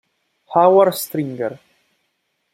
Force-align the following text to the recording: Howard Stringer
Howard 0.55 0.97
Stringer 0.97 1.53